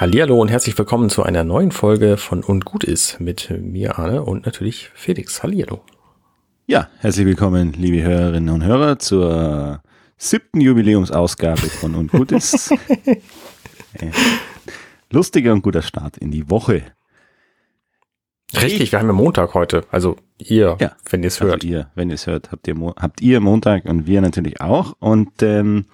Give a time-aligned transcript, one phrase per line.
[0.00, 4.22] Hallihallo und herzlich willkommen zu einer neuen Folge von Und gut ist mit mir Arne
[4.22, 5.42] und natürlich Felix.
[5.42, 5.82] Hallihallo.
[6.66, 9.82] Ja, herzlich willkommen, liebe Hörerinnen und Hörer, zur
[10.16, 12.72] siebten Jubiläumsausgabe von Und gut ist.
[13.92, 14.12] Äh,
[15.10, 16.82] lustiger und guter Start in die Woche.
[18.54, 19.84] Richtig, wir haben ja Montag heute.
[19.90, 21.64] Also ihr, Ja, wenn ihr es Also hört.
[21.64, 24.94] ihr, wenn ihr es hört, habt ihr, habt ihr Montag und wir natürlich auch.
[25.00, 25.84] Und ähm,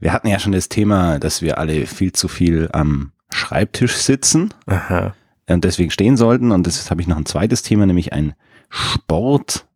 [0.00, 4.54] wir hatten ja schon das Thema, dass wir alle viel zu viel am Schreibtisch sitzen
[4.66, 5.14] Aha.
[5.48, 6.52] und deswegen stehen sollten.
[6.52, 8.34] Und das habe ich noch ein zweites Thema, nämlich ein
[8.70, 9.66] Sport,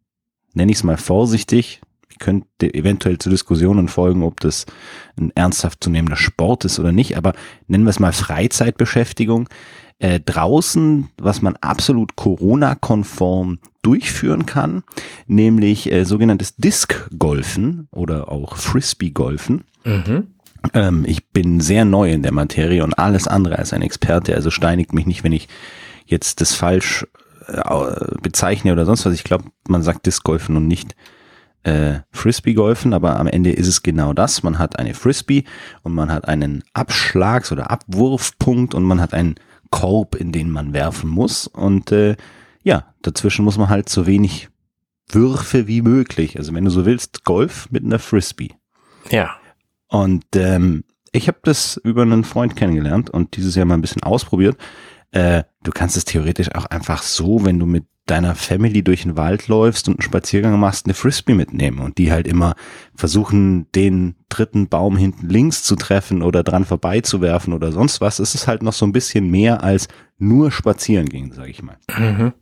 [0.54, 1.80] nenne ich es mal vorsichtig.
[2.08, 4.66] Ich könnte eventuell zu Diskussionen folgen, ob das
[5.18, 7.32] ein ernsthaft zu nehmender Sport ist oder nicht, aber
[7.66, 9.48] nennen wir es mal Freizeitbeschäftigung.
[9.98, 14.82] Äh, draußen, was man absolut Corona-konform durchführen kann,
[15.28, 19.62] nämlich äh, sogenanntes Disc-Golfen oder auch Frisbee-Golfen.
[19.84, 20.26] Mhm.
[20.74, 24.50] Ähm, ich bin sehr neu in der Materie und alles andere als ein Experte, also
[24.50, 25.48] steinigt mich nicht, wenn ich
[26.06, 27.06] jetzt das falsch
[27.46, 29.14] äh, bezeichne oder sonst was.
[29.14, 30.94] Ich glaube, man sagt Discgolfen und nicht
[31.64, 34.42] äh, Frisbee-Golfen, aber am Ende ist es genau das.
[34.42, 35.44] Man hat eine Frisbee
[35.82, 39.36] und man hat einen Abschlags- oder Abwurfpunkt und man hat einen
[39.70, 41.46] Korb, in den man werfen muss.
[41.46, 42.16] Und äh,
[42.62, 44.48] ja, dazwischen muss man halt so wenig
[45.08, 46.36] Würfe wie möglich.
[46.38, 48.50] Also wenn du so willst, Golf mit einer Frisbee.
[49.10, 49.36] Ja.
[49.92, 54.02] Und ähm, ich habe das über einen Freund kennengelernt und dieses Jahr mal ein bisschen
[54.02, 54.56] ausprobiert.
[55.10, 59.18] Äh, du kannst es theoretisch auch einfach so, wenn du mit deiner Family durch den
[59.18, 62.54] Wald läufst und einen Spaziergang machst, eine Frisbee mitnehmen und die halt immer
[62.94, 68.18] versuchen, den dritten Baum hinten links zu treffen oder dran vorbeizuwerfen oder sonst was.
[68.18, 71.76] Es ist halt noch so ein bisschen mehr als nur spazieren gehen, sag ich mal.
[71.94, 72.32] Mhm.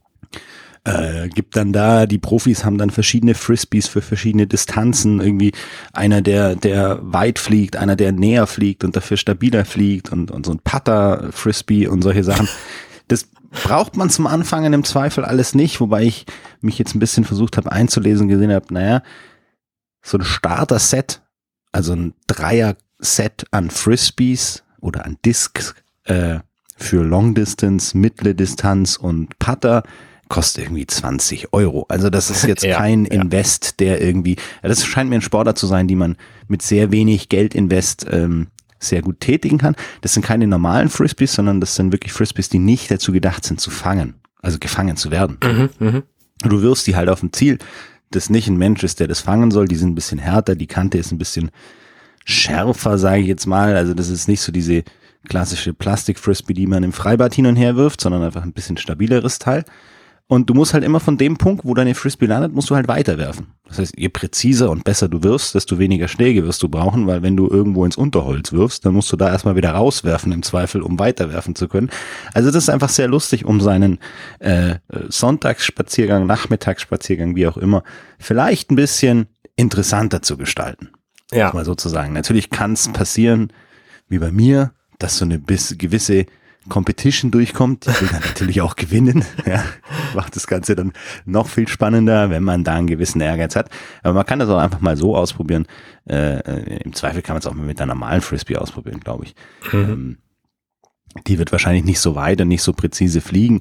[0.84, 5.20] Äh, gibt dann da, die Profis haben dann verschiedene Frisbees für verschiedene Distanzen.
[5.20, 5.52] Irgendwie
[5.92, 10.46] einer, der, der weit fliegt, einer, der näher fliegt und dafür stabiler fliegt und, und
[10.46, 12.48] so ein Putter-Frisbee und solche Sachen.
[13.08, 16.24] Das braucht man zum Anfangen im Zweifel alles nicht, wobei ich
[16.60, 19.02] mich jetzt ein bisschen versucht habe einzulesen, gesehen habe, naja,
[20.02, 21.20] so ein Starter-Set,
[21.72, 25.74] also ein Dreier-Set an Frisbees oder an Discs
[26.04, 26.38] äh,
[26.76, 29.82] für Long Distance, mittlere Distanz und Putter
[30.30, 31.84] kostet irgendwie 20 Euro.
[31.88, 33.10] Also das ist jetzt Ja, kein ja.
[33.10, 36.16] Invest, der irgendwie, das scheint mir ein Sportler zu sein, die man
[36.48, 38.46] mit sehr wenig Geld invest ähm,
[38.78, 39.76] sehr gut tätigen kann.
[40.00, 43.60] Das sind keine normalen Frisbees, sondern das sind wirklich Frisbees, die nicht dazu gedacht sind
[43.60, 45.36] zu fangen, also gefangen zu werden.
[45.44, 45.68] Mhm.
[45.78, 46.02] Mhm.
[46.42, 47.58] Du wirfst die halt auf ein Ziel,
[48.10, 49.68] das nicht ein Mensch ist, der das fangen soll.
[49.68, 51.50] Die sind ein bisschen härter, die Kante ist ein bisschen
[52.24, 53.76] schärfer, sage ich jetzt mal.
[53.76, 54.84] Also das ist nicht so diese
[55.28, 59.38] klassische Plastik-Frisbee, die man im Freibad hin und her wirft, sondern einfach ein bisschen stabileres
[59.38, 59.64] Teil.
[60.30, 62.86] Und du musst halt immer von dem Punkt, wo deine Frisbee landet, musst du halt
[62.86, 63.48] weiterwerfen.
[63.66, 67.22] Das heißt, je präziser und besser du wirfst, desto weniger Schläge wirst du brauchen, weil
[67.22, 70.82] wenn du irgendwo ins Unterholz wirfst, dann musst du da erstmal wieder rauswerfen im Zweifel,
[70.82, 71.90] um weiterwerfen zu können.
[72.32, 73.98] Also das ist einfach sehr lustig, um seinen
[74.38, 74.76] äh,
[75.08, 77.82] Sonntagsspaziergang, Nachmittagsspaziergang, wie auch immer,
[78.20, 79.26] vielleicht ein bisschen
[79.56, 80.90] interessanter zu gestalten
[81.32, 81.50] Ja.
[81.52, 82.12] mal sozusagen.
[82.12, 83.52] Natürlich kann es passieren,
[84.08, 84.70] wie bei mir,
[85.00, 86.26] dass so eine gewisse
[86.68, 87.86] Competition durchkommt.
[87.86, 89.24] Ich will dann natürlich auch gewinnen.
[89.46, 89.64] Ja,
[90.14, 90.92] macht das Ganze dann
[91.24, 93.70] noch viel spannender, wenn man da einen gewissen Ehrgeiz hat.
[94.02, 95.66] Aber man kann das auch einfach mal so ausprobieren.
[96.08, 99.34] Äh, Im Zweifel kann man es auch mal mit einer normalen Frisbee ausprobieren, glaube ich.
[99.72, 100.18] Ähm,
[101.26, 103.60] die wird wahrscheinlich nicht so weit und nicht so präzise fliegen.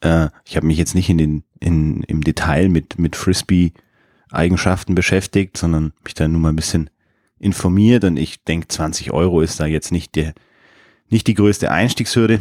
[0.00, 5.56] Äh, ich habe mich jetzt nicht in den, in, im Detail mit, mit Frisbee-Eigenschaften beschäftigt,
[5.56, 6.90] sondern mich da nur mal ein bisschen
[7.38, 10.34] informiert und ich denke, 20 Euro ist da jetzt nicht der,
[11.10, 12.40] nicht die größte Einstiegshürde.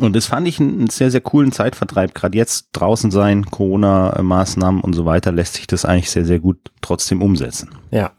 [0.00, 2.14] Und das fand ich einen sehr, sehr coolen Zeitvertreib.
[2.14, 6.58] Gerade jetzt draußen sein, Corona-Maßnahmen und so weiter, lässt sich das eigentlich sehr, sehr gut
[6.80, 7.70] trotzdem umsetzen.
[7.90, 8.12] Ja.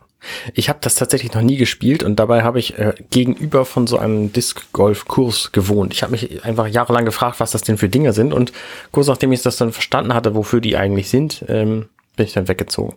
[0.53, 3.99] Ich habe das tatsächlich noch nie gespielt und dabei habe ich äh, gegenüber von so
[3.99, 5.93] einem Disc-Golf-Kurs gewohnt.
[5.93, 8.51] Ich habe mich einfach jahrelang gefragt, was das denn für Dinge sind und
[8.91, 12.47] kurz nachdem ich das dann verstanden hatte, wofür die eigentlich sind, ähm, bin ich dann
[12.47, 12.95] weggezogen.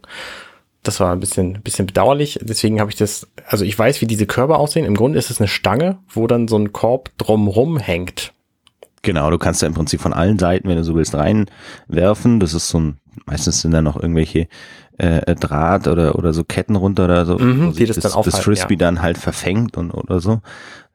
[0.83, 2.39] Das war ein bisschen, bisschen bedauerlich.
[2.43, 4.87] Deswegen habe ich das, also ich weiß, wie diese Körper aussehen.
[4.87, 8.32] Im Grunde ist es eine Stange, wo dann so ein Korb drumrum hängt.
[9.03, 12.41] Genau, du kannst da im Prinzip von allen Seiten, wenn du so willst, reinwerfen.
[12.41, 14.49] Das ist so ein, meistens sind da noch irgendwelche
[14.99, 18.15] äh, Draht oder oder so Ketten runter oder so, Mhm, die das das, dann das
[18.15, 18.79] aufhalten, Frisbee ja.
[18.79, 20.41] dann halt verfängt und oder so.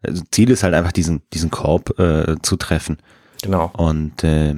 [0.04, 2.98] Also Ziel ist halt einfach diesen diesen Korb äh, zu treffen.
[3.42, 3.72] Genau.
[3.76, 4.56] Und äh,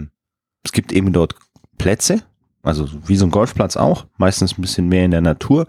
[0.63, 1.35] es gibt eben dort
[1.77, 2.23] Plätze,
[2.63, 5.67] also wie so ein Golfplatz auch, meistens ein bisschen mehr in der Natur.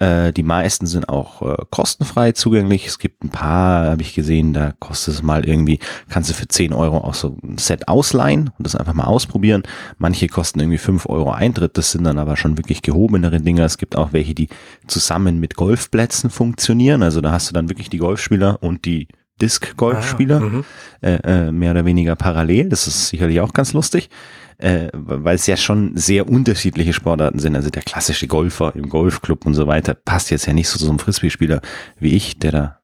[0.00, 2.86] Äh, die meisten sind auch äh, kostenfrei zugänglich.
[2.86, 6.46] Es gibt ein paar, habe ich gesehen, da kostet es mal irgendwie, kannst du für
[6.46, 9.64] 10 Euro auch so ein Set ausleihen und das einfach mal ausprobieren.
[9.98, 13.64] Manche kosten irgendwie 5 Euro Eintritt, das sind dann aber schon wirklich gehobenere Dinger.
[13.64, 14.48] Es gibt auch welche, die
[14.86, 17.02] zusammen mit Golfplätzen funktionieren.
[17.02, 19.08] Also da hast du dann wirklich die Golfspieler und die
[19.40, 20.64] Disc-Golf-Spieler, Ah, mhm.
[21.00, 21.14] äh,
[21.48, 22.68] äh, mehr oder weniger parallel.
[22.68, 24.10] Das ist sicherlich auch ganz lustig,
[24.58, 27.56] äh, weil es ja schon sehr unterschiedliche Sportarten sind.
[27.56, 30.84] Also der klassische Golfer im Golfclub und so weiter passt jetzt ja nicht so zu
[30.84, 31.60] so einem Frisbee-Spieler
[31.98, 32.78] wie ich, der da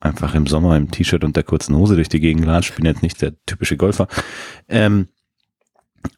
[0.00, 2.70] einfach im Sommer im T-Shirt und der kurzen Hose durch die Gegend latscht.
[2.70, 4.08] Ich bin jetzt nicht der typische Golfer.
[4.68, 5.08] Ähm,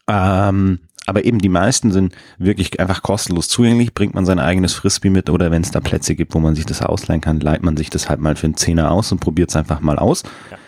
[0.08, 3.92] ähm, aber eben die meisten sind wirklich einfach kostenlos zugänglich.
[3.92, 6.64] Bringt man sein eigenes Frisbee mit oder wenn es da Plätze gibt, wo man sich
[6.64, 9.50] das ausleihen kann, leiht man sich das halt mal für einen Zehner aus und probiert
[9.50, 10.22] es einfach mal aus.
[10.50, 10.58] Ja.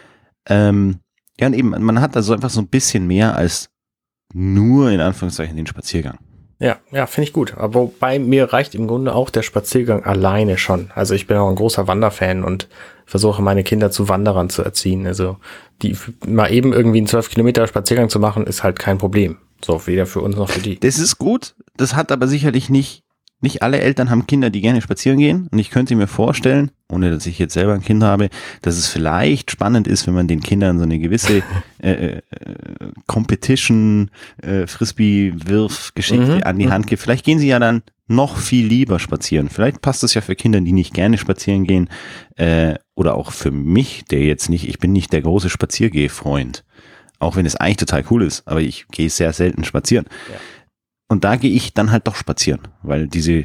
[0.47, 0.99] Ähm,
[1.39, 3.71] ja, und eben, man hat also einfach so ein bisschen mehr als
[4.35, 6.19] nur in Anführungszeichen den Spaziergang.
[6.59, 7.57] Ja, ja, finde ich gut.
[7.57, 10.91] Aber wobei mir reicht im Grunde auch der Spaziergang alleine schon.
[10.95, 12.69] Also ich bin auch ein großer Wanderfan und
[13.07, 15.07] versuche meine Kinder zu Wanderern zu erziehen.
[15.07, 15.37] Also
[15.83, 15.97] die
[16.27, 19.39] mal eben irgendwie einen 12 Kilometer Spaziergang zu machen, ist halt kein Problem.
[19.65, 20.79] So, weder für uns noch für die.
[20.79, 21.55] Das ist gut.
[21.77, 23.04] Das hat aber sicherlich nicht,
[23.45, 25.49] nicht alle Eltern haben Kinder, die gerne spazieren gehen.
[25.53, 28.29] Und ich könnte mir vorstellen, ohne dass ich jetzt selber ein Kind habe,
[28.63, 31.43] dass es vielleicht spannend ist, wenn man den Kindern so eine gewisse
[31.83, 32.21] äh, äh,
[33.07, 34.11] Competition,
[34.43, 36.43] äh, Frisbee-Wirf-Geschichte Mhm.
[36.43, 37.03] an die Hand gibt.
[37.03, 39.49] Vielleicht gehen sie ja dann noch viel lieber spazieren.
[39.49, 41.89] Vielleicht passt das ja für Kinder, die nicht gerne spazieren gehen.
[42.37, 46.65] Äh, oder auch für mich, der jetzt nicht, ich bin nicht der große Spaziergeh-Freund.
[47.19, 50.07] Auch wenn es eigentlich total cool ist, aber ich gehe sehr selten spazieren.
[50.31, 50.37] Ja.
[51.09, 53.45] Und da gehe ich dann halt doch spazieren, weil diese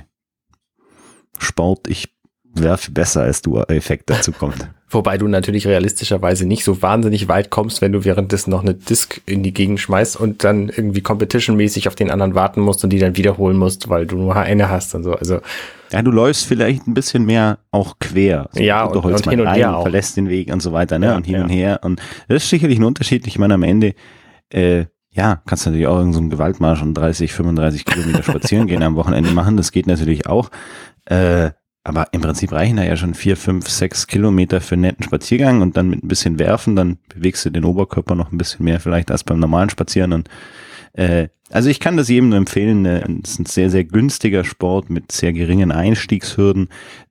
[1.38, 2.14] Sport, ich
[2.44, 4.70] werfe besser als du Effekt dazu kommt.
[4.92, 9.22] Wobei du natürlich realistischerweise nicht so wahnsinnig weit kommst, wenn du währenddessen noch eine Disk
[9.28, 12.98] in die Gegend schmeißt und dann irgendwie competitionmäßig auf den anderen warten musst und die
[12.98, 15.14] dann wiederholen musst, weil du nur eine hast und so.
[15.14, 15.42] Also
[15.92, 18.50] Ja, du läufst vielleicht ein bisschen mehr auch quer.
[18.52, 19.84] So, Ja, du und- und hin und her auch.
[19.84, 21.06] verlässt den Weg und so weiter, ne?
[21.08, 21.44] Ja, und hin ja.
[21.44, 21.80] und her.
[21.84, 23.28] Und das ist sicherlich ein Unterschied.
[23.28, 23.94] Ich meine, am Ende,
[24.52, 28.68] äh, ja, kannst du natürlich auch in so einem Gewaltmarsch um 30, 35 Kilometer spazieren
[28.68, 29.58] gehen am Wochenende machen.
[29.58, 30.50] Das geht natürlich auch.
[31.06, 31.52] Äh,
[31.84, 35.62] aber im Prinzip reichen da ja schon vier, fünf, sechs Kilometer für einen netten Spaziergang
[35.62, 38.80] und dann mit ein bisschen Werfen, dann bewegst du den Oberkörper noch ein bisschen mehr
[38.80, 40.14] vielleicht als beim normalen Spazieren.
[40.14, 40.30] Und,
[40.94, 42.86] äh, also ich kann das jedem nur empfehlen.
[42.86, 46.70] Äh, Es ist ein sehr, sehr günstiger Sport mit sehr geringen Einstiegshürden,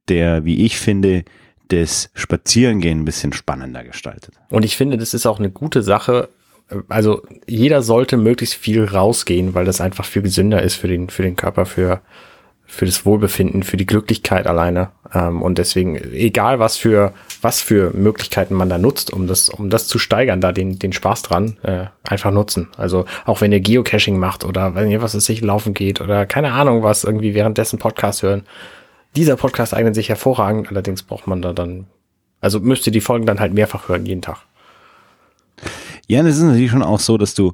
[0.09, 1.25] der, wie ich finde,
[1.69, 4.35] das Spazierengehen ein bisschen spannender gestaltet.
[4.50, 6.29] Und ich finde, das ist auch eine gute Sache.
[6.88, 11.23] Also jeder sollte möglichst viel rausgehen, weil das einfach viel gesünder ist für den, für
[11.23, 12.03] den Körper, für,
[12.67, 14.91] für das Wohlbefinden, für die Glücklichkeit alleine.
[15.15, 19.70] Ähm, und deswegen, egal was für, was für Möglichkeiten man da nutzt, um das, um
[19.70, 22.69] das zu steigern, da den, den Spaß dran, äh, einfach nutzen.
[22.76, 26.26] Also auch wenn ihr Geocaching macht oder wenn ihr was es sich laufen geht oder
[26.26, 28.43] keine Ahnung was, irgendwie währenddessen Podcast hören.
[29.17, 31.87] Dieser Podcast eignet sich hervorragend, allerdings braucht man da dann,
[32.43, 34.48] also müsst ihr die Folgen dann halt mehrfach hören, jeden Tag.
[36.09, 37.53] Ja, das ist natürlich schon auch so, dass du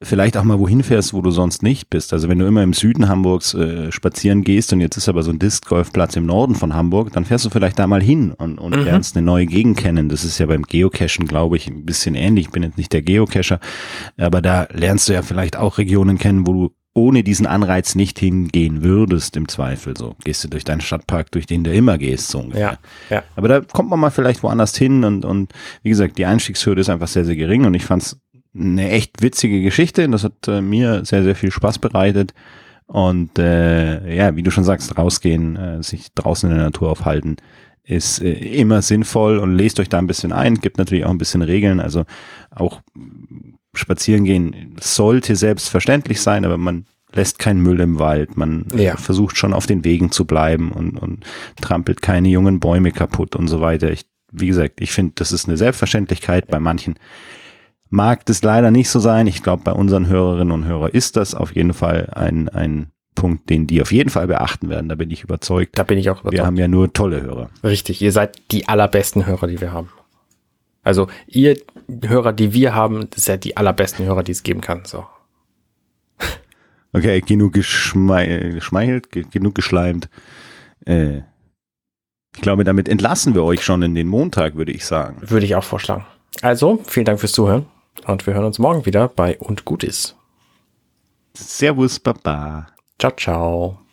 [0.00, 2.12] vielleicht auch mal wohin fährst, wo du sonst nicht bist.
[2.12, 5.32] Also wenn du immer im Süden Hamburgs äh, spazieren gehst und jetzt ist aber so
[5.32, 8.76] ein Disc-Golfplatz im Norden von Hamburg, dann fährst du vielleicht da mal hin und, und
[8.76, 8.84] Mhm.
[8.84, 10.08] lernst eine neue Gegend kennen.
[10.08, 12.46] Das ist ja beim Geocachen, glaube ich, ein bisschen ähnlich.
[12.46, 13.58] Ich bin jetzt nicht der Geocacher,
[14.16, 18.18] aber da lernst du ja vielleicht auch Regionen kennen, wo du ohne diesen Anreiz nicht
[18.18, 19.96] hingehen würdest im Zweifel.
[19.96, 22.78] So gehst du durch deinen Stadtpark, durch den du immer gehst, so ungefähr.
[23.10, 23.22] Ja, ja.
[23.36, 25.52] Aber da kommt man mal vielleicht woanders hin und, und
[25.82, 28.18] wie gesagt, die Einstiegshürde ist einfach sehr, sehr gering und ich fand's
[28.54, 30.08] eine echt witzige Geschichte.
[30.08, 32.34] Das hat äh, mir sehr, sehr viel Spaß bereitet.
[32.86, 37.36] Und äh, ja, wie du schon sagst, rausgehen, äh, sich draußen in der Natur aufhalten,
[37.84, 40.56] ist äh, immer sinnvoll und lest euch da ein bisschen ein.
[40.56, 41.80] Gibt natürlich auch ein bisschen Regeln.
[41.80, 42.04] Also
[42.50, 42.80] auch
[43.78, 48.36] mm, spazieren gehen sollte selbstverständlich sein, aber man lässt keinen Müll im Wald.
[48.36, 48.96] Man Ja.
[48.96, 51.24] versucht schon auf den Wegen zu bleiben und, und
[51.60, 53.90] trampelt keine jungen Bäume kaputt und so weiter.
[53.90, 56.48] Ich, wie gesagt, ich finde, das ist eine Selbstverständlichkeit.
[56.48, 56.96] Bei manchen
[57.90, 59.26] mag das leider nicht so sein.
[59.26, 63.48] Ich glaube, bei unseren Hörerinnen und Hörern ist das auf jeden Fall ein, ein Punkt,
[63.50, 64.88] den die auf jeden Fall beachten werden.
[64.90, 65.78] Da bin ich überzeugt.
[65.78, 66.46] Da bin ich auch Wir überzeugt.
[66.46, 67.48] haben ja nur tolle Hörer.
[67.64, 69.88] Richtig, ihr seid die allerbesten Hörer, die wir haben.
[70.82, 71.58] Also ihr
[72.04, 74.84] Hörer, die wir haben, das sind die allerbesten Hörer, die es geben kann.
[74.84, 75.06] So.
[76.92, 80.08] Okay, genug geschmei geschmeichelt, ge genug geschleimt.
[80.86, 81.18] Äh,
[82.34, 85.16] ich glaube, damit entlassen wir euch schon in den Montag, würde ich sagen.
[85.20, 86.06] Würde ich auch vorschlagen.
[86.40, 87.66] Also, vielen Dank fürs Zuhören
[88.06, 90.16] und wir hören uns morgen wieder bei Und gut ist.
[91.34, 92.68] Servus, Baba.
[92.98, 93.87] Ciao, ciao.